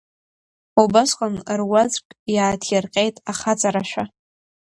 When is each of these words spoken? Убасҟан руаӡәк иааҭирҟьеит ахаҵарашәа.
Убасҟан 0.81 1.35
руаӡәк 1.59 2.07
иааҭирҟьеит 2.35 3.15
ахаҵарашәа. 3.31 4.03